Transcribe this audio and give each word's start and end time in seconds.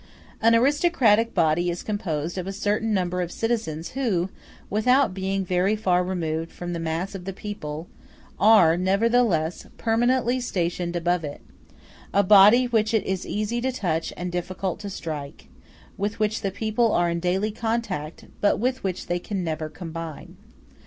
An 0.41 0.55
aristocratic 0.55 1.35
body 1.35 1.69
is 1.69 1.83
composed 1.83 2.39
of 2.39 2.47
a 2.47 2.51
certain 2.53 2.91
number 2.91 3.21
of 3.21 3.31
citizens 3.31 3.89
who, 3.89 4.29
without 4.67 5.13
being 5.13 5.45
very 5.45 5.75
far 5.75 6.03
removed 6.03 6.51
from 6.51 6.73
the 6.73 6.79
mass 6.79 7.13
of 7.13 7.25
the 7.25 7.33
people, 7.33 7.85
are, 8.39 8.75
nevertheless, 8.77 9.67
permanently 9.77 10.39
stationed 10.39 10.95
above 10.95 11.23
it: 11.23 11.39
a 12.15 12.23
body 12.23 12.65
which 12.65 12.95
it 12.95 13.05
is 13.05 13.27
easy 13.27 13.61
to 13.61 13.71
touch 13.71 14.11
and 14.17 14.31
difficult 14.31 14.79
to 14.79 14.89
strike; 14.89 15.49
with 15.99 16.17
which 16.19 16.41
the 16.41 16.49
people 16.49 16.91
are 16.93 17.11
in 17.11 17.19
daily 17.19 17.51
contact, 17.51 18.25
but 18.41 18.57
with 18.57 18.83
which 18.83 19.05
they 19.05 19.19
can 19.19 19.43
never 19.43 19.69
combine. 19.69 20.35